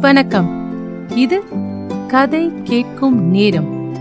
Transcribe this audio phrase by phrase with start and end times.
[0.00, 0.48] வணக்கம்.
[1.08, 1.42] இது
[2.08, 3.94] கதை கேட்கும் நேரம்.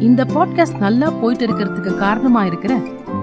[0.00, 2.76] இந்த பாட்காஸ்ட் நல்லா போயிட்டு இருக்கிறதுக்கு காரணமா இருக்கிற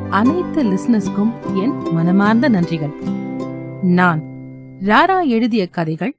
[0.09, 2.93] அனைத்து லிசனஸ்க்கும் என் மனமார்ந்த நன்றிகள்.
[3.81, 4.19] நான்
[4.79, 6.17] ராரா எழுதிய கதைகள்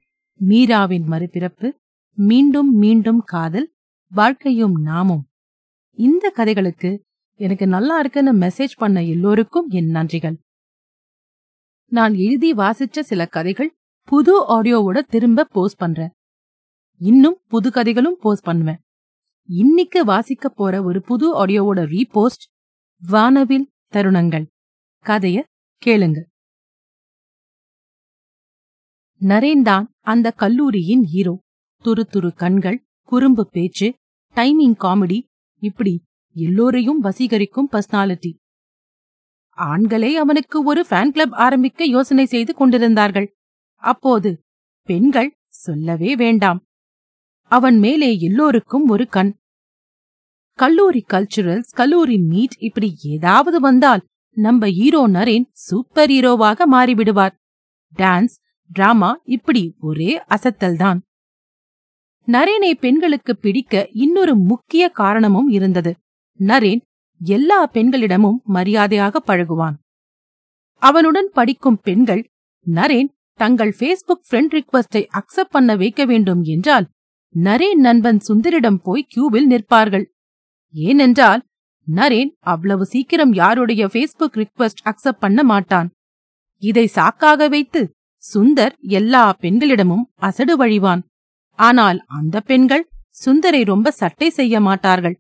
[0.49, 1.73] மீராவின் மறுபிறப்பு
[2.15, 3.73] மீண்டும் மீண்டும் காதல்
[4.09, 5.27] வாழ்க்கையும் நாமும்.
[5.93, 7.03] இந்த கதைகளுக்கு
[7.35, 10.37] எனக்கு நல்லா இருக்குன்னு மெசேஜ் பண்ண எல்லோருக்கும் என் நன்றிகள்.
[11.87, 13.75] நான் எழுதி வாசிச்ச சில கதைகள்
[14.09, 16.11] புது ஆடியோவோட திரும்ப போஸ்ட் பண்றேன்.
[17.01, 18.79] இன்னும் புது கதைகளும் போஸ்ட் பண்ணுவேன்.
[19.49, 22.45] இன்னைக்கு வாசிக்க போற ஒரு புது ஆடியோவோட ரீபோஸ்ட்
[23.11, 24.47] வானவில் தருணங்கள்.
[25.05, 25.43] கதைய
[25.87, 26.19] கேளுங்க.
[29.21, 31.35] நரேன் தான் அந்த கல்லூரியின் ஹீரோ.
[31.85, 33.95] துரு துரு கண்கள் குறும்பு பேச்சு
[34.35, 35.19] டைமிங் காமெடி
[35.63, 36.03] இப்படி
[36.37, 38.33] எல்லோரையும் வசீகரிக்கும் பர்சனாலிட்டி.
[39.57, 43.29] ஆண்களே அவனுக்கு ஒரு ஃபேன் கிளப் ஆரம்பிக்க யோசனை செய்து கொண்டிருந்தார்கள்.
[43.85, 44.31] அப்போது
[44.89, 46.61] பெண்கள் சொல்லவே வேண்டாம்.
[47.51, 49.33] அவன் மேலே எல்லோருக்கும் ஒரு கண்.
[50.59, 54.05] கல்லூரி கல்ச்சுரல்ஸ் கல்லூரி மீட் இப்படி ஏதாவது வந்தால்
[54.37, 57.35] நம்ம ஹீரோ நரேன் சூப்பர் ஹீரோவாக மாறிவிடுவார்.
[57.97, 58.37] டான்ஸ்
[58.71, 61.01] டிராமா இப்படி ஒரே அசத்தல்தான்
[62.29, 65.93] நரேனை பெண்களுக்கு பிடிக்க இன்னொரு முக்கிய காரணமும் இருந்தது.
[66.41, 66.81] நரேன்
[67.21, 69.77] எல்லா பெண்களிடமும் மரியாதையாக பழகுவான்.
[70.83, 72.23] அவனுடன் படிக்கும் பெண்கள்
[72.67, 73.09] நரேன்
[73.41, 76.87] தங்கள் ஃபேஸ்புக் ஃப்ரெண்ட் ரிக்வஸ்டை அக்செப்ட் பண்ண வைக்க வேண்டும் என்றால்
[77.35, 80.07] நரேன் நண்பன் சுந்தரிடம் போய் கியூவில் நிற்பார்கள்.
[80.75, 81.43] ஏனென்றால்
[81.87, 85.89] நரேன் அவ்வளவு சீக்கிரம் யாருடைய ஃபேஸ்புக் ரிக்வெஸ்ட் அக்செப்ட் பண்ண மாட்டான்.
[86.63, 87.83] இதை சாக்காக வைத்து
[88.23, 91.03] சுந்தர் எல்லா பெண்களிடமும் அசடு வழிவான்.
[91.59, 92.85] ஆனால் அந்த பெண்கள்
[93.25, 95.17] சுந்தரை ரொம்ப சட்டை செய்ய மாட்டார்கள்.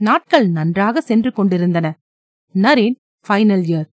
[0.00, 1.86] நாட்கள் நன்றாக சென்று கொண்டிருந்தன.
[2.54, 3.88] நரேன் ஃபைனல் இயர்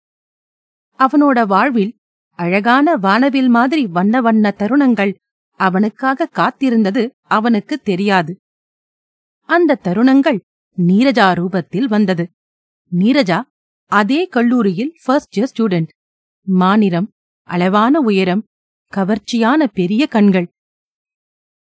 [0.99, 1.93] அவனோட வாழ்வில்
[2.35, 5.15] அழகான வானவில் மாதிரி வண்ண வண்ண தருணங்கள்
[5.51, 8.39] அவனுக்காக காத்திருந்தது அவனுக்கு தெரியாது.
[9.41, 10.39] அந்த தருணங்கள்
[10.77, 12.29] நீரஜா ரூபத்தில் வந்தது.
[12.91, 13.41] நீரஜா
[13.85, 15.87] அதே கல்லூரியில் ஃபர்ஸ்ட் இயர் ஸ்டூடெண்ட்
[16.47, 17.07] மாநிறம்
[17.43, 18.45] அளவான உயரம்
[18.95, 20.47] கவர்ச்சியான பெரிய கண்கள்.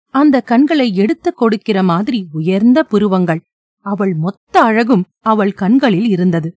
[0.09, 3.41] அந்த கண்களை எடுத்துக் கொடுக்கிற மாதிரி உயர்ந்த புருவங்கள்.
[3.81, 6.57] அவள் மொத்த அழகும் அவள் கண்களில் இருந்தது.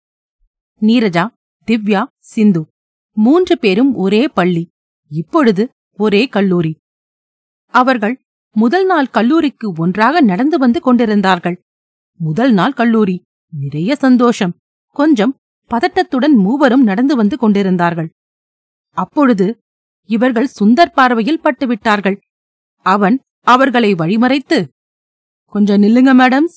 [0.81, 1.27] நீரஜா
[1.65, 2.73] திவ்யா சிந்து.
[3.15, 4.69] மூன்று பேரும் ஒரே பள்ளி.
[5.09, 6.77] இப்பொழுது ஒரே கல்லூரி.
[7.65, 8.21] அவர்கள்
[8.51, 11.61] முதல் நாள் கல்லூரிக்கு ஒன்றாக நடந்து வந்து கொண்டிருந்தார்கள்.
[12.13, 13.21] முதல் நாள் கல்லூரி.
[13.49, 14.53] நிறைய சந்தோஷம்.
[14.93, 15.37] கொஞ்சம்
[15.69, 18.09] பதட்டத்துடன் மூவரும் நடந்து வந்து கொண்டிருந்தார்கள்.
[18.91, 19.57] அப்பொழுது
[20.09, 22.17] இவர்கள் சுந்தர் பார்வையில் பட்டுவிட்டார்கள்
[22.85, 24.67] அவன் அவர்களை வழிமறைத்து
[25.45, 26.55] கொஞ்சம் நில்லுங்க மேடம்ஸ்.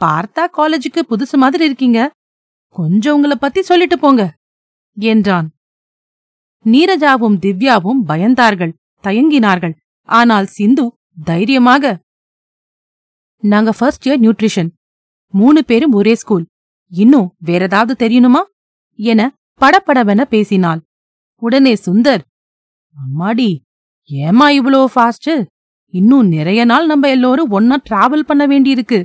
[0.00, 2.10] பார்த்தா காலேஜுக்கு புதுசு மாதிரி இருக்கீங்க.
[2.68, 4.36] கொஞ்சம் உங்களை பத்தி சொல்லிட்டு போங்க
[4.96, 5.53] என்றான்.
[6.64, 9.74] நீரஜாவும் திவ்யாவும் பயந்தார்கள் தயங்கினார்கள்.
[10.08, 10.84] ஆனால் சிந்து
[11.24, 11.94] தைரியமாக
[13.42, 14.70] நாங்க ஃபர்ஸ்ட் இயர் நியூட்ரிஷன்
[15.34, 16.44] மூணு பேரும் ஒரே ஸ்கூல்
[16.92, 18.42] இன்னும் வேற ஏதாவது தெரியணுமா?
[18.98, 19.20] என
[19.60, 20.80] படபடவென பேசினாள்.
[21.42, 22.22] உடனே சுந்தர்
[22.96, 23.50] அம்மாடி
[24.10, 25.30] ஏமா இவ்வளோ ஃபாஸ்ட்
[25.94, 28.98] இன்னும் நிறைய நாள் நம்ம எல்லோரும் ஒன்னா டிராவல் பண்ண வேண்டியிருக்கு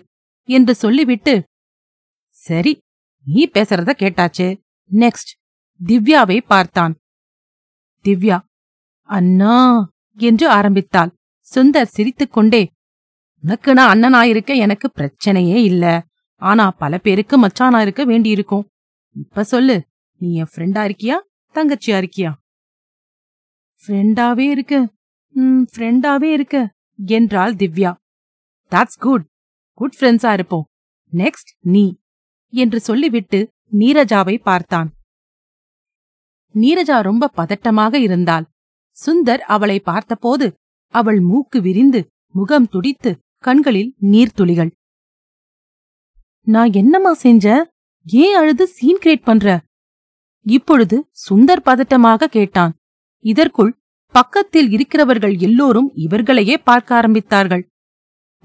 [0.50, 1.34] என்று சொல்லிவிட்டு
[2.36, 2.74] சரி
[3.26, 4.48] நீ பேசுறத கேட்டாச்சு.
[4.92, 5.32] நெக்ஸ்ட்
[5.82, 6.94] திவ்யாவை பார்த்தான்.
[8.04, 8.40] திவ்யா.
[9.02, 11.16] அண்ணா என்று ஆரம்பித்தாள்.
[11.56, 12.70] சுந்தர் சிரித்துக்கொண்டே
[13.44, 16.06] உனக்கு நான் அண்ணனாயிருக்க எனக்கு பிரச்சனையே இல்ல.
[16.36, 18.68] ஆனா பல பேருக்கு மச்சானா இருக்க வேண்டியிருக்கும்.
[19.16, 19.88] இப்ப சொல்லு
[20.18, 21.16] நீ என் ஃப்ரெண்டா இருக்கியா
[21.54, 22.32] தங்கச்சியா இருக்கியா?
[23.82, 24.92] ஃப்ரெண்டாவே இருக்க.
[25.30, 26.74] ம் ஃப்ரெண்டாவே இருக்க
[27.06, 27.96] என்றாள் திவ்யா.
[28.72, 29.26] தாட்ஸ் குட்
[29.74, 30.66] குட் ஃப்ரெண்ட்ஸா இருப்போம்.
[31.14, 31.98] நெக்ஸ்ட் நீ
[32.54, 34.94] என்று சொல்லிவிட்டு நீரஜாவை பார்த்தான்.
[36.56, 38.46] நீரஜா ரொம்ப பதட்டமாக இருந்தாள்.
[38.98, 40.48] சுந்தர் அவளை பார்த்தபோது
[40.94, 42.02] அவள் மூக்கு விரிந்து
[42.34, 44.72] முகம் துடித்து கண்களில் நீர்த்துளிகள்.
[46.48, 47.46] நான் என்னம்மா செஞ்ச?
[48.06, 49.48] ஏன் அழுது சீன் கிரியேட் பண்ற?
[50.46, 50.98] இப்பொழுது
[51.30, 52.74] சுந்தர் பதட்டமாக கேட்டான்.
[53.26, 53.72] இதற்குள்
[54.16, 57.64] பக்கத்தில் இருக்கிறவர்கள் எல்லோரும் இவர்களையே பார்க்க ஆரம்பித்தார்கள்.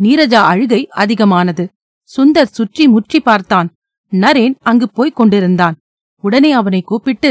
[0.00, 1.65] நீரஜா அழுகை அதிகமானது.
[2.11, 3.69] சுந்தர் சுற்றி முற்றி பார்த்தான்.
[4.12, 5.77] நரேன் அங்கு போய்க் கொண்டிருந்தான்.
[6.25, 7.31] உடனே அவனை கூப்பிட்டு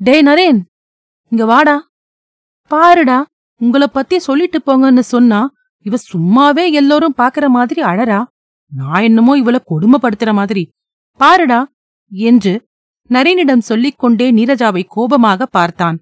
[0.00, 0.60] டே நரேன்
[1.32, 1.76] இங்க வாடா.
[2.70, 3.18] பாருடா
[3.60, 5.40] உங்களை பத்தி சொல்லிட்டு போங்கன்னு சொன்னா
[5.86, 8.20] இவ சும்மாவே எல்லோரும் பாக்குற மாதிரி அழறா.
[8.72, 10.62] நான் என்னமோ இவள கொடுமைப்படுத்துற மாதிரி.
[11.20, 11.60] பாருடா
[12.12, 12.52] என்று
[13.08, 15.98] நரேனிடம் சொல்லிக் கொண்டே நீரஜாவை கோபமாக பார்த்தான்.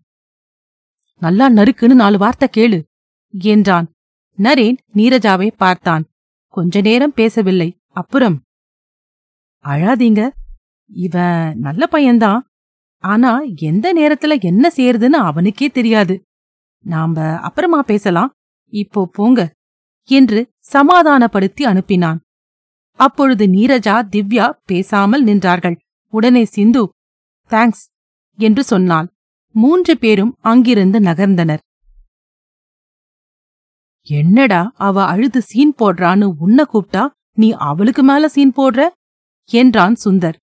[1.18, 2.78] நல்லா நறுக்குன்னு நாலு வார்த்தை கேளு
[3.34, 3.86] என்றான்.
[4.38, 6.04] நரேன் நீரஜாவை பார்த்தான்.
[6.48, 7.68] கொஞ்ச நேரம் பேசவில்லை.
[7.92, 8.36] அப்புறம்
[9.64, 10.30] அழாதீங்க.
[10.90, 12.40] இவன் நல்ல பையன்தான்.
[13.04, 13.30] ஆனா
[13.62, 16.14] எந்த நேரத்துல என்ன செய்யறதுன்னு அவனுக்கே தெரியாது.
[16.86, 18.30] நாம அப்புறமா பேசலாம்.
[18.72, 19.40] இப்போ போங்க
[20.08, 22.18] என்று சமாதானப்படுத்தி அனுப்பினான்.
[22.98, 25.76] அப்பொழுது நீரஜா திவ்யா பேசாமல் நின்றார்கள்.
[26.12, 26.82] உடனே சிந்து
[27.50, 27.84] தேங்க்ஸ்
[28.38, 29.08] என்று சொன்னாள்.
[29.54, 31.62] மூன்று பேரும் அங்கிருந்து நகர்ந்தனர்.
[34.06, 37.04] என்னடா அவ அழுது சீன் போடுறான்னு உன்ன கூப்பிட்டா
[37.36, 38.80] நீ அவளுக்கு மேல சீன் போடுற?
[39.50, 40.36] என்றான் சுந்தர்.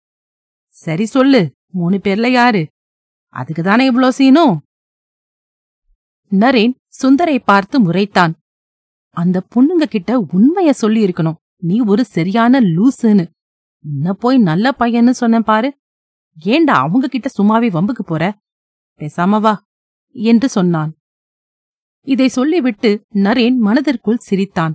[0.76, 1.42] சரி சொல்லு
[1.74, 2.62] மூணு பேர்ல யாரு?
[3.36, 4.56] அதுக்குதானே இவ்ளோ சீனும்?
[6.32, 8.34] நரேன் சுந்தரை பார்த்து முறைத்தான்.
[9.18, 13.26] அந்த பொண்ணுங்க கிட்ட உண்மைய சொல்லி இருக்கணும் நீ ஒரு சரியான லூசுன்னு.
[13.86, 15.70] உன்ன போய் நல்ல பையன்னு சொன்னேன் பாரு.
[16.38, 18.24] ஏண்டா அவங்க கிட்ட சும்மாவே வம்புக்கு போற?
[19.00, 19.54] பேசாம வா
[20.16, 20.92] என்று சொன்னான்.
[22.08, 24.74] இதை சொல்லிவிட்டு நரேன் மனதிற்குள் சிரித்தான்.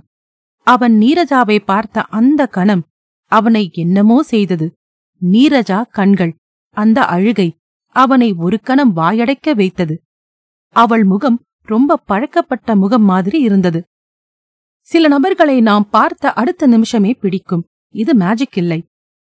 [0.67, 2.83] அவன் நீரஜாவை பார்த்த அந்த கணம்
[3.31, 4.67] அவனை என்னமோ செய்தது.
[5.21, 6.33] நீரஜா கண்கள்.
[6.77, 7.49] அந்த அழுகை
[7.95, 9.95] அவனை ஒரு கணம் வாயடைக்க வைத்தது.
[10.75, 13.79] அவள் முகம் ரொம்ப பழக்கப்பட்ட முகம் மாதிரி இருந்தது.
[14.87, 17.65] சில நபர்களை நாம் பார்த்த அடுத்த நிமிஷமே பிடிக்கும்.
[17.95, 18.79] இது மேஜிக் இல்லை.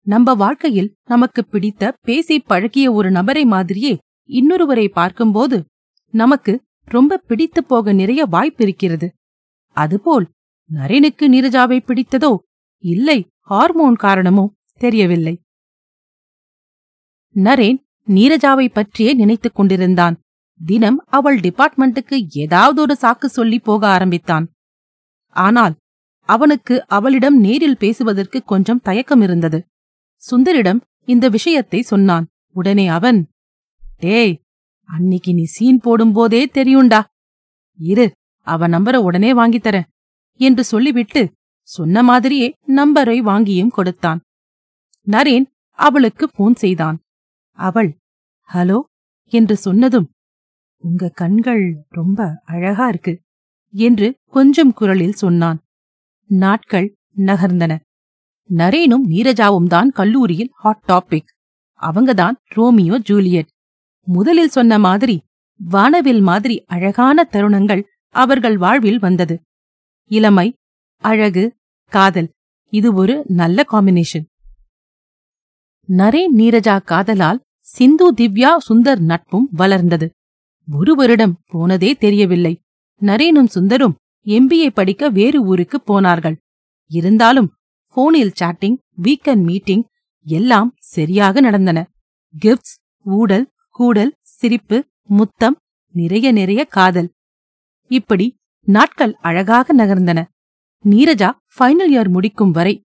[0.05, 3.93] நம்ம வாழ்க்கையில் நமக்கு பிடித்த பேசி பழகிய ஒரு நபரை மாதிரியே
[4.29, 5.57] இன்னொருவரை பார்க்கும்போது
[6.13, 6.53] நமக்கு
[6.87, 9.07] ரொம்ப பிடித்து போக நிறைய வாய்ப்பு இருக்கிறது.
[9.75, 10.25] அதுபோல்
[10.69, 12.31] நரேனுக்கு நீரஜாவை பிடித்ததோ
[12.83, 14.45] இல்லை ஹார்மோன் காரணமோ
[14.81, 15.35] தெரியவில்லை.
[17.35, 20.15] நரேன் நீரஜாவை பற்றியே நினைத்துக் கொண்டிருந்தான்.
[20.59, 24.45] தினம் அவள் டிபார்ட்மெண்ட்டுக்கு ஏதாவது ஒரு சாக்கு சொல்லி போக ஆரம்பித்தான்.
[25.35, 25.73] ஆனால்
[26.29, 29.59] அவனுக்கு அவளிடம் நேரில் பேசுவதற்கு கொஞ்சம் தயக்கம் இருந்தது
[30.23, 32.25] சுந்தரிடம் இந்த விஷயத்தை சொன்னான்.
[32.55, 33.19] உடனே அவன்
[33.97, 34.33] டேய்
[34.89, 37.01] அன்னிக்கு நீ சீன் போடும்போதே தெரியுண்டா
[37.79, 38.05] இரு
[38.47, 39.89] அவ நம்பரை உடனே வாங்கித்தரேன்
[40.39, 41.21] என்று சொல்லிவிட்டு
[41.69, 44.19] சொன்ன மாதிரியே நம்பரை வாங்கியும் கொடுத்தான்.
[45.07, 45.45] நரேன்
[45.79, 46.97] அவளுக்கு போன் செய்தான்.
[47.59, 47.89] அவள்
[48.49, 48.79] ஹலோ?
[49.31, 50.07] என்று சொன்னதும்
[50.83, 53.13] உங்க கண்கள் ரொம்ப அழகா இருக்கு
[53.73, 55.59] என்று கொஞ்சம் குரலில் சொன்னான்.
[56.29, 56.87] நாட்கள்
[57.17, 57.73] நகர்ந்தன.
[58.49, 61.31] நரேனும் நீரஜாவும் தான் கல்லூரியில் ஹாட் டாபிக்
[61.81, 63.49] அவங்கதான் ரோமியோ ஜூலியட்.
[64.07, 65.15] முதலில் சொன்ன மாதிரி
[65.59, 67.83] வானவில் மாதிரி அழகான தருணங்கள்
[68.15, 69.35] அவர்கள் வாழ்வில் வந்தது.
[70.11, 70.47] இளமை
[71.03, 71.43] அழகு
[71.91, 72.29] காதல்
[72.73, 74.25] இது ஒரு நல்ல காம்பினேஷன்
[75.89, 80.07] நரேன் நீரஜா காதலால் சிந்து திவ்யா சுந்தர் நட்பும் வளர்ந்தது.
[80.67, 82.53] ஒரு வருடம் போனதே தெரியவில்லை.
[83.01, 83.95] நரேனும் சுந்தரும்
[84.25, 86.37] எம்பிஏ படிக்க வேறு ஊருக்கு போனார்கள்.
[86.91, 87.49] இருந்தாலும்
[87.95, 89.83] போனில் சாட்டிங் வீக்கெண்ட் மீட்டிங்
[90.25, 91.79] எல்லாம் சரியாக நடந்தன.
[92.33, 95.57] கிஃப்ட்ஸ் ஊடல் கூடல் சிரிப்பு முத்தம்
[95.95, 97.09] நிறைய நிறைய காதல்.
[97.91, 98.27] இப்படி
[98.67, 100.19] நாட்கள் அழகாக நகர்ந்தன.
[100.85, 102.83] நீரஜா ஃபைனல் இயர் முடிக்கும் வரை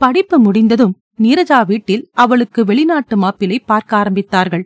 [0.00, 4.64] படிப்பு முடிந்ததும் நீரஜா வீட்டில் அவளுக்கு வெளிநாட்டு மாப்பிளை பார்க்க ஆரம்பித்தார்கள்.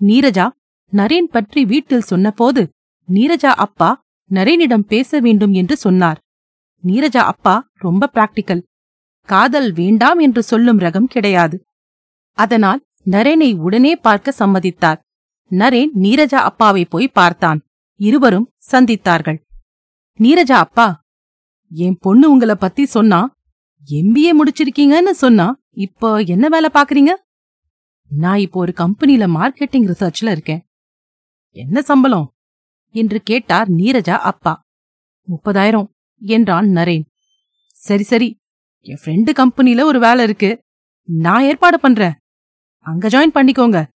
[0.00, 0.46] நீரஜா
[0.92, 2.62] நரேன் பற்றி வீட்டில் சொன்னபோது
[3.08, 3.90] நீரஜா அப்பா
[4.30, 6.18] நரேனிடம் பேச வேண்டும் என்று சொன்னார்.
[6.84, 8.62] நீரஜா அப்பா ரொம்ப பிராக்டிக்கல்
[9.28, 11.56] காதல் வேண்டாம் என்று சொல்லும் ரகம் கிடையாது.
[12.38, 12.80] அதனால்
[13.10, 15.00] நரேனை உடனே பார்க்க சம்மதித்தார்.
[15.50, 17.60] நரேன் நீரஜா அப்பாவை போய் பார்த்தான்.
[18.00, 19.38] இருவரும் சந்தித்தார்கள்.
[20.18, 20.88] நீரஜா அப்பா
[21.72, 23.20] என் பொண்ணு உங்கள பத்தி சொன்னா
[23.86, 27.08] எம்பிஏ முடிச்சிருக்கீங்கன்னு சொன்னா இப்போ என்ன வேலை பாக்குறீங்க
[28.08, 30.66] நான் இப்போ ஒரு கம்பெனில மார்க்கெட்டிங் ரிசர்ச்ல இருக்கேன்.
[31.48, 32.34] என்ன சம்பளம்?
[32.90, 34.60] என்று கேட்டார் நீரஜா அப்பா.
[35.28, 35.88] முப்பதாயிரம்
[36.20, 37.04] என்றான் நரேன்.
[37.72, 38.38] சரி சரி
[38.80, 40.62] என் ஃப்ரெண்டு கம்பெனில ஒரு வேலை இருக்கு.
[41.02, 42.12] நான் ஏற்பாடு பண்றேன்.
[42.76, 43.88] அங்க ஜாயின் பண்ணிக்கோங்க.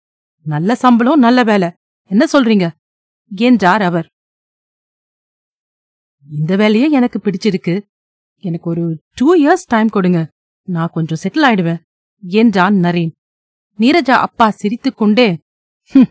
[0.42, 1.70] நல்ல சம்பளம் நல்ல வேலை.
[2.02, 2.70] என்ன சொல்றீங்க?
[3.36, 4.08] என்றார் அவர்.
[6.30, 7.93] இந்த வேலையே எனக்கு பிடிச்சிருக்கு.
[8.44, 10.20] எனக்கு ஒரு டூ இயர்ஸ் டைம் கொடுங்க.
[10.68, 11.80] நான் கொஞ்சம் செட்டில் ஆயிடுவேன்.
[12.22, 13.10] என்றான் நரேன்.
[13.78, 15.38] நீரஜா அப்பா சிரித்துக்கொண்டே
[15.92, 16.08] "ஹும்,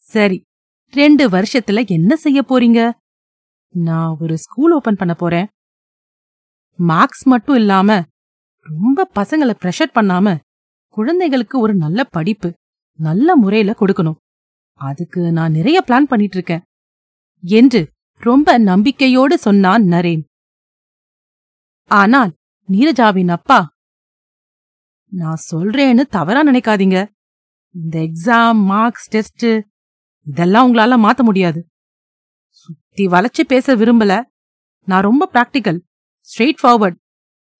[0.00, 0.44] சரி
[0.90, 2.80] ரெண்டு வருஷத்துல என்ன செய்ய போறீங்க?
[3.74, 5.46] நான் ஒரு ஸ்கூல் ஓபன் பண்ண போறேன்.
[6.78, 8.02] மார்க்ஸ் மட்டும் இல்லாம
[8.60, 10.36] ரொம்ப பசங்களை ப்ரெஷர் பண்ணாம
[10.88, 12.54] குழந்தைகளுக்கு ஒரு நல்ல படிப்பு
[12.98, 14.18] நல்ல முறையில கொடுக்கணும்.
[14.78, 16.62] அதுக்கு நான் நிறைய பிளான் பண்ணிட்டு இருக்கேன்.
[17.42, 17.80] என்று
[18.18, 20.22] ரொம்ப நம்பிக்கையோடு சொன்னான் நரேன்.
[21.90, 22.30] ஆனால்
[22.68, 23.58] நீரஜாவின் அப்பா
[25.12, 26.98] நான் சொல்றேன்னு தவறா நினைக்காதீங்க.
[27.74, 29.46] இந்த எக்ஸாம் மார்க்ஸ் டெஸ்ட்
[30.26, 31.60] இதெல்லாம் உங்களால மாத்த முடியாது.
[32.48, 34.22] சுத்தி வளைச்சு பேச விரும்பல.
[34.88, 35.78] நான் ரொம்ப பிராக்டிக்கல்
[36.28, 36.98] ஸ்ட்ரெயிட் ஃபார்வர்ட்.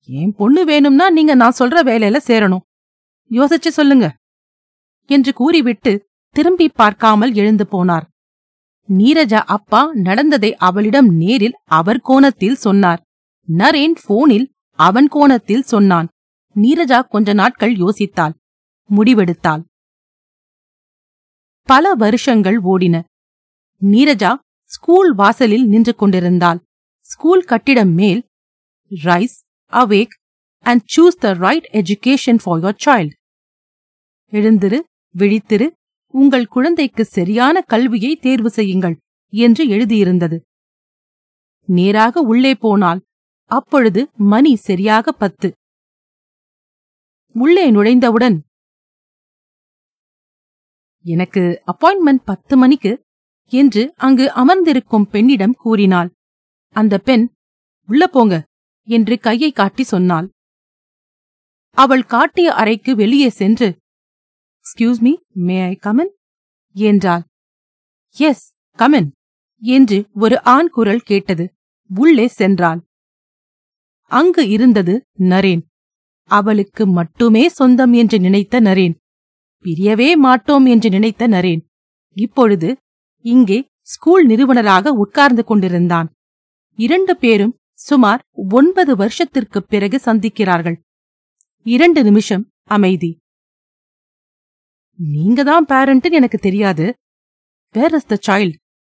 [0.09, 2.64] என் பொண்ணு வேணும்னா நீங்க நான் சொல்ற வேலையில சேரணும்.
[3.30, 4.06] யோசிச்சு சொல்லுங்க.
[5.11, 5.92] என்று கூறிவிட்டு
[6.37, 8.06] திரும்பி பார்க்காமல் எழுந்து போனார்.
[8.88, 13.00] நீரஜா அப்பா நடந்ததை அவளிடம் நேரில் அவர் கோணத்தில் சொன்னார்.
[13.48, 14.46] நரேன் போனில்
[14.78, 16.08] அவன் கோணத்தில் சொன்னான்.
[16.56, 18.34] நீரஜா கொஞ்ச நாட்கள் யோசித்தாள்.
[18.90, 19.62] முடிவெடுத்தாள்.
[21.68, 23.02] பல வருஷங்கள் ஓடின.
[23.82, 24.32] நீரஜா
[24.70, 26.60] ஸ்கூல் வாசலில் நின்று கொண்டிருந்தாள்.
[27.06, 28.22] ஸ்கூல் கட்டிடம் மேல்
[28.90, 29.38] rise
[29.72, 30.14] awake
[30.66, 33.14] and choose the right education for your child
[34.32, 34.78] எழுந்திரு
[35.14, 35.66] விழித்திரு
[36.14, 38.96] உங்கள் குழந்தைக்கு சரியான கல்வியை தேர்வு செய்யுங்கள்
[39.32, 40.38] என்று எழுதியிருந்தது.
[41.68, 43.00] நேராக உள்ளே போனால்
[43.50, 44.00] அப்பொழுது
[44.32, 45.48] மணி சரியாக பத்து.
[47.34, 48.36] உள்ளே நுழைந்தவுடன்
[51.04, 52.92] எனக்கு அப்பாயின்மெண்ட் பத்து மணிக்கு
[53.52, 56.10] என்று அங்கு அமர்ந்திருக்கும் பெண்ணிடம் கூறினாள்.
[56.76, 57.24] அந்த பெண்
[57.88, 58.34] உள்ள போங்க
[58.88, 60.26] என்று கையை காட்டி சொன்னாள்.
[61.76, 63.68] அவள் காட்டிய அறைக்கு வெளியே சென்று
[64.64, 65.12] excuse me
[65.46, 66.12] may I come in
[66.76, 67.24] என்றாள்.
[68.16, 68.44] எஸ்
[68.78, 69.08] கமன்
[69.62, 71.44] என்று ஒரு ஆண் குரல் கேட்டது.
[71.90, 72.80] உள்ளே சென்றாள்.
[74.06, 75.62] அங்கு இருந்தது நரேன்.
[76.25, 78.94] அவளுக்கு மட்டுமே சொந்தம் என்று நினைத்த நரேன்.
[79.64, 81.60] பிரியவே மாட்டோம் என்று நினைத்த நரேன்.
[82.14, 82.76] இப்பொழுது
[83.20, 86.12] இங்கே ஸ்கூல் நிறுவனராக உட்கார்ந்து கொண்டிருந்தான்.
[86.76, 90.76] இரண்டு பேரும் சுமார் ஒன்பது வருஷத்திற்குப் பிறகு சந்திக்கிறார்கள்.
[91.62, 93.18] இரண்டு நிமிஷம் அமைதி.
[94.96, 96.94] நீங்க தான் பேரண்ட்னு எனக்கு தெரியாது.
[97.72, 98.54] வேர் இஸ் த சைல்ட்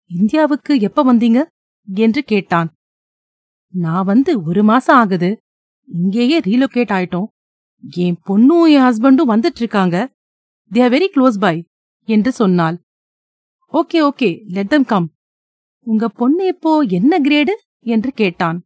[0.06, 1.44] இந்தியாவுக்கு எப்ப வந்தீங்க?
[1.94, 2.77] என்று கேட்டான்.
[3.74, 5.30] நான் வந்து ஒரு மாசம் ஆகுது.
[5.90, 7.28] இங்கேயே ரீலொகேட் ஆயிட்டோம்.
[8.04, 9.98] என் பொண்ணும் என் ஹஸ்பண்டும் வந்துட்டு இருக்காங்க
[10.72, 11.56] they are very close by
[12.08, 12.78] என்று சொன்னாள்.
[13.74, 15.08] Okay okay let them come
[15.88, 18.58] உங்க பொண்ணு இப்போ என்ன கிரேடு என்று கேட்டான்.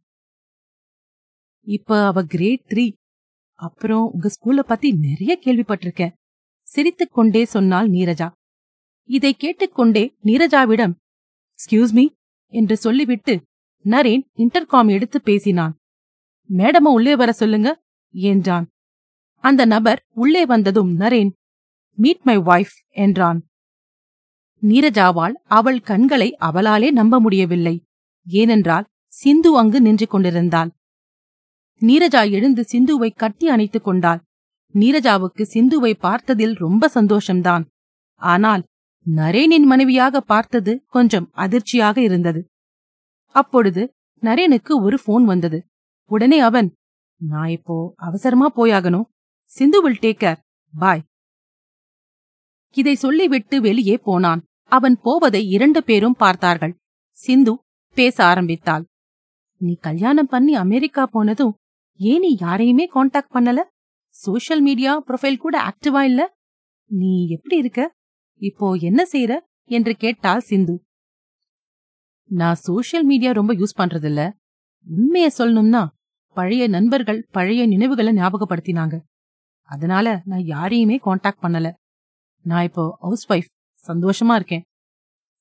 [1.66, 2.86] இப்ப அவ கிரேட் த்ரீ
[3.54, 6.14] அப்புறம் உங்க ஸ்கூல்ல பத்தி நிறைய கேள்விப்பட்டிருக்கேன்.
[6.66, 8.28] சிரித்துக் கொண்டே சொன்னாள் நீரஜா.
[9.08, 10.94] இதை கேட்டுக்கொண்டே நீரஜாவிடம்
[11.58, 12.04] எக்ஸ்கியூஸ் மீ
[12.52, 13.34] என்று சொல்லிவிட்டு
[13.84, 15.80] நரேன் இன்டர்காம் எடுத்து பேசினான்.
[16.50, 17.82] மேடம உள்ளே வர சொல்லுங்க
[18.14, 18.66] என்றான்.
[19.44, 21.30] அந்த நபர் உள்ளே வந்ததும் நரேன்
[21.98, 23.46] மீட் மை வைஃப் என்றான்.
[24.62, 27.84] நீரஜாவால் அவள் கண்களை அவளாலே நம்ப முடியவில்லை.
[28.26, 30.70] ஏனென்றால் சிந்து அங்கு நின்று கொண்டிருந்தாள்.
[31.82, 34.20] நீரஜா எழுந்து சிந்துவை கட்டி அணைத்துக் கொண்டாள்.
[34.74, 37.64] நீரஜாவுக்கு சிந்துவை பார்த்ததில் ரொம்ப சந்தோஷம்தான்.
[38.14, 38.62] ஆனால்
[39.06, 42.51] நரேனின் மனைவியாக பார்த்தது கொஞ்சம் அதிர்ச்சியாக இருந்தது.
[43.34, 43.82] அப்பொழுது
[44.22, 45.58] நரேனுக்கு ஒரு போன் வந்தது.
[46.10, 46.68] உடனே அவன்
[47.20, 49.08] நான் இப்போ அவசரமா போயாகணும்.
[49.50, 50.40] Sindhu will take care
[50.74, 51.02] bye
[52.76, 54.40] இதை சொல்லிவிட்டு வெளியே போனான்.
[54.72, 56.74] அவன் போவதை இரண்டு பேரும் பார்த்தார்கள்.
[57.16, 57.52] சிந்து
[57.96, 58.84] பேச ஆரம்பித்தாள்.
[59.60, 61.52] நீ கல்யாணம் பண்ணி அமெரிக்கா போனதும்
[62.00, 63.60] ஏன் நீ யாரையுமே காண்டாக்ட் பண்ணல?
[64.14, 66.22] சோஷியல் மீடியா ப்ரொஃபைல் கூட ஆக்டிவா இல்ல?
[66.90, 67.82] நீ எப்படி இருக்க?
[68.40, 69.32] இப்போ என்ன செய்யற
[69.70, 70.74] என்று கேட்டாள் சிந்து.
[72.32, 74.22] நான் சோஷியல் மீடியா ரொம்ப யூஸ் பண்றது இல்ல
[74.86, 75.82] உண்மைய சொல்லணும்னா
[76.36, 78.96] பழைய நண்பர்கள் பழைய நினைவுகளை ஞாபகப்படுத்தினாங்க.
[79.68, 81.68] அதனால நான் யாரையுமே காண்டாக்ட் பண்ணல.
[82.44, 83.50] நான் இப்போ ஹவுஸ் ஒய்ஃப்
[83.88, 84.64] சந்தோஷமா இருக்கேன்.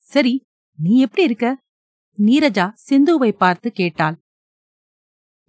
[0.02, 0.34] சரி
[0.80, 1.48] நீ எப்படி இருக்க?
[2.18, 4.18] நீரஜா சிந்துவை பார்த்து கேட்டாள்.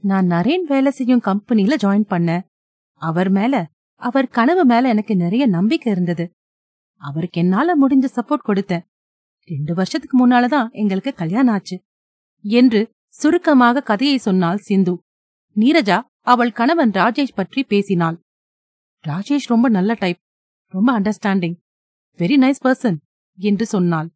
[0.02, 2.30] நான் நரேன் வேலை செய்யும் கம்பெனில ஜாயின் பண்ண
[3.00, 3.54] அவர் மேல
[4.00, 6.24] அவர் கனவு மேல எனக்கு நிறைய நம்பிக்கை இருந்தது.
[7.02, 8.86] அவருக்கு என்னால முடிஞ்ச சப்போர்ட் கொடுத்தேன்.
[9.48, 11.76] ரெண்டு வருஷத்துக்கு முன்னாலதான் எங்களுக்கு கல்யாணம் ஆச்சு
[12.44, 12.80] என்று
[13.14, 14.94] சுருக்கமாக கதையை சொன்னாள் சிந்து.
[15.56, 18.16] நீரஜா அவள் கணவன் ராஜேஷ் பற்றி பேசினாள்.
[19.04, 20.20] ராஜேஷ் ரொம்ப நல்ல டைப்
[20.74, 21.56] ரொம்ப அண்டர்ஸ்டாண்டிங்
[22.18, 22.98] வெரி நைஸ் பர்சன்
[23.38, 24.08] என்று சொன்னாள்.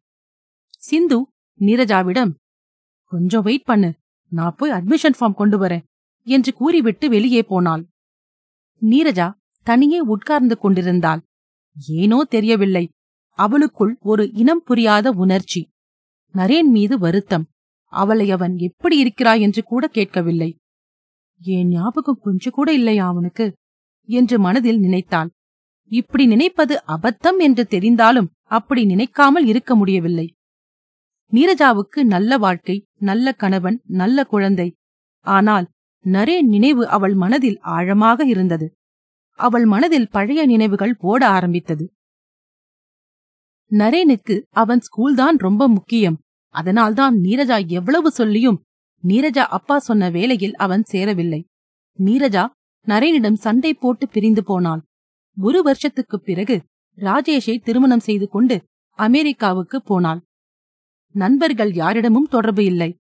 [0.79, 1.19] சிந்து
[1.59, 2.31] நீரஜாவிடம்
[3.11, 3.89] கொஞ்சம் வெயிட் பண்ணு
[4.31, 5.85] நான் போய் அட்மிஷன் ஃபார்ம் கொண்டு வரேன்
[6.27, 7.83] என்று கூறிவிட்டு வெளியே போனாள்.
[8.81, 9.27] நீரஜா
[9.67, 11.21] தனியே உட்கார்ந்து கொண்டிருந்தாள்.
[11.97, 12.83] ஏனோ தெரியவில்லை
[13.37, 15.61] அவளுக்குள் ஒரு இனம் புரியாத உணர்ச்சி.
[16.35, 17.45] நரேன் மீது வருத்தம்.
[17.93, 20.49] அவளை அவன் எப்படி இருக்கிறாய் என்று கூட கேட்கவில்லை.
[21.41, 23.45] என் ஞாபகம் கொஞ்சம் கூட இல்லையா அவனுக்கு?
[24.09, 25.29] என்று மனதில் நினைத்தாள்.
[25.91, 30.27] இப்படி நினைப்பது அபத்தம் என்று தெரிந்தாலும் அப்படி நினைக்காமல் இருக்க முடியவில்லை.
[31.31, 34.67] நீரஜாவுக்கு நல்ல வாழ்க்கை நல்ல கணவன் நல்ல குழந்தை.
[35.25, 35.65] ஆனால்
[36.05, 38.67] நரேன் நினைவு அவள் மனதில் ஆழமாக இருந்தது.
[39.39, 41.85] அவள் மனதில் பழைய நினைவுகள் ஓட ஆரம்பித்தது.
[43.71, 46.19] நரேனுக்கு அவன் ஸ்கூல்தான் ரொம்ப முக்கியம்.
[46.49, 48.63] அதனால்தான் நீரஜா எவ்வளவு சொல்லியும்
[49.03, 51.45] நீரஜா அப்பா சொன்ன வேலையில் அவன் சேரவில்லை.
[51.99, 52.47] நீரஜா
[52.87, 54.81] நரேனிடம் சண்டை போட்டு பிரிந்து போனாள்.
[55.41, 56.63] ஒரு வருஷத்துக்குப் பிறகு
[56.95, 60.21] ராஜேஷை திருமணம் செய்து கொண்டு அமெரிக்காவுக்கு போனாள்.
[61.11, 62.97] நண்பர்கள் யாரிடமும் தொடர்பு இல்லை.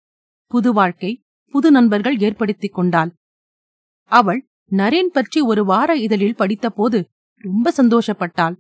[0.45, 3.13] புது வாழ்க்கை புது நண்பர்கள் ஏற்படுத்திக் கொண்டாள்.
[4.03, 7.05] அவள் நரேன் பற்றி ஒரு வார இதழில் படித்தபோது
[7.35, 8.55] ரொம்ப சந்தோஷப்பட்டாள்.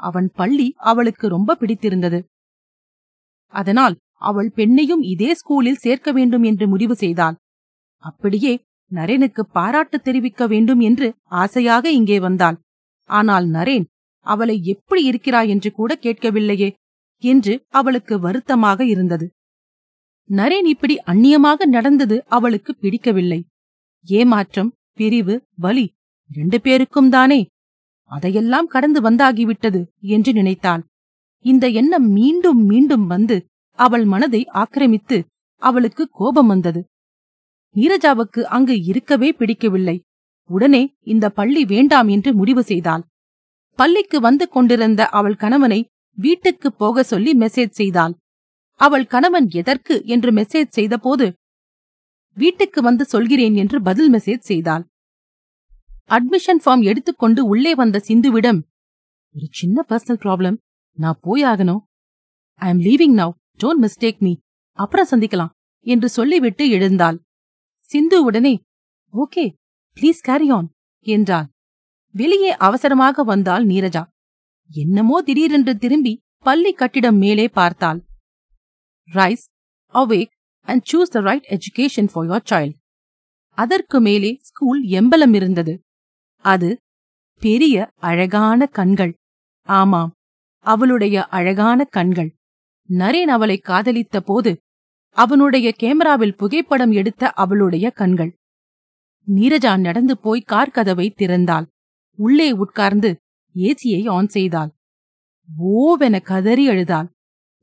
[0.00, 2.20] அவன் பள்ளி அவளுக்கு ரொம்ப பிடித்திருந்தது.
[3.54, 7.36] அதனால் அவள் பெண்ணையும் இதே ஸ்கூலில் சேர்க்க வேண்டும் என்று முடிவு செய்தாள்.
[8.04, 8.52] அப்படியே
[8.90, 11.06] நரேனுக்கு பாராட்டு தெரிவிக்க வேண்டும் என்று
[11.42, 12.58] ஆசையாக இங்கே வந்தாள்.
[13.10, 13.86] ஆனால் நரேன்
[14.26, 16.70] அவளை எப்படி இருக்கிறாய் என்று கூட கேட்கவில்லையே
[17.22, 19.26] என்று அவளுக்கு வருத்தமாக இருந்தது.
[20.30, 23.40] நரேன் இப்படி அந்நியமாக நடந்தது அவளுக்கு பிடிக்கவில்லை.
[24.06, 25.86] ஏமாற்றம் பிரிவு வலி
[26.30, 27.40] இரண்டு பேருக்கும் தானே
[28.10, 30.82] அதையெல்லாம் கடந்து வந்தாகிவிட்டது என்று நினைத்தாள்.
[31.44, 33.36] இந்த எண்ணம் மீண்டும் மீண்டும் வந்து
[33.78, 35.18] அவள் மனதை ஆக்கிரமித்து
[35.62, 36.80] அவளுக்கு கோபம் வந்தது.
[37.76, 39.96] நீரஜாவுக்கு அங்கு இருக்கவே பிடிக்கவில்லை.
[40.50, 43.02] உடனே இந்த பள்ளி வேண்டாம் என்று முடிவு செய்தாள்.
[43.78, 45.80] பள்ளிக்கு வந்து கொண்டிருந்த அவள் கணவனை
[46.18, 48.14] வீட்டுக்கு போக சொல்லி மெசேஜ் செய்தாள்.
[48.80, 51.26] அவள் கணவன் எதற்கு என்று மெசேஜ் செய்தபோது
[52.36, 54.84] வீட்டுக்கு வந்து சொல்கிறேன் என்று பதில் மெசேஜ் செய்தாள்.
[56.10, 58.60] அட்மிஷன் ஃபார்ம் எடுத்துக்கொண்டு உள்ளே வந்த சிந்துவிடம்
[59.34, 60.56] ஒரு சின்ன பர்சனல் ப்ராப்ளம்
[60.98, 61.82] நான் போயாகணும்
[62.62, 64.32] I am leaving now don't mistake me
[64.78, 65.52] அப்புறம் சந்திக்கலாம்
[65.86, 67.18] என்று சொல்லிவிட்டு எழுந்தாள்.
[67.90, 68.54] சிந்து உடனே
[69.14, 69.44] ஓகே
[69.96, 70.68] ப்ளீஸ் கேரி ஆன்
[71.06, 71.46] என்றாள்.
[72.14, 74.02] வெளியே அவசரமாக வந்தாள் நீரஜா.
[74.70, 76.12] என்னமோ திடீரென்று திரும்பி
[76.46, 78.00] பள்ளி கட்டிடம் மேலே பார்த்தாள்.
[79.08, 79.46] Rise
[79.94, 80.32] awake
[80.68, 82.76] and choose the right education for your child
[83.58, 85.74] அதற்கு மேலே ஸ்கூல் எம்பலம் இருந்தது.
[86.44, 86.78] அது
[87.40, 89.14] பெரிய அழகான கண்கள்.
[89.62, 90.12] ஆமாம்
[90.58, 92.34] அவளுடைய அழகான கண்கள்.
[92.88, 94.58] நரேன் அவளை காதலித்த போது
[95.10, 98.36] அவனுடைய கேமராவில் புகைப்படம் எடுத்த அவளுடைய கண்கள்.
[99.34, 101.66] நீரஜா நடந்து போய் கார் கதவை திறந்தாள்.
[102.18, 103.18] உள்ளே உட்கார்ந்து
[103.54, 104.70] ஏசியை ஆன் செய்தாள்.
[105.62, 107.08] ஓவென கதறி அழுதாள்.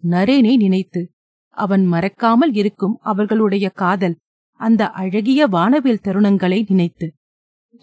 [0.04, 1.10] நரேனை நினைத்து.
[1.50, 4.18] அவன் மறக்காமல் இருக்கும் அவர்களுடைய காதல்.
[4.60, 7.14] அந்த அழகிய வானவில் தருணங்களை நினைத்து.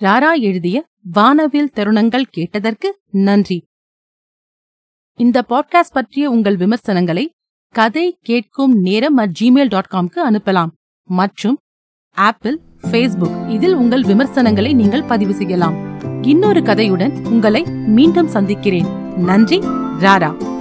[0.00, 3.68] ராரா எழுதிய வானவில் தருணங்கள் கேட்டதற்கு நன்றி.
[5.16, 7.32] இந்த பாட்காஸ்ட் பற்றிய உங்கள் விமர்சனங்களை
[7.68, 10.70] கதை கேட்கும் நேரம் அட் ஜிமெயில் டாட் காம்க்கு அனுப்பலாம்.
[11.02, 11.58] மற்றும்
[12.11, 16.00] ஆப்பிள் ஃபேஸ்புக் இதில் உங்கள் விமர்சனங்களை நீங்கள் பதிவு செய்யலாம்.
[16.22, 19.16] இன்னொரு கதையுடன் உங்களை மீண்டும் சந்திக்கிறேன்.
[19.16, 19.58] நன்றி
[19.99, 20.51] ராரா.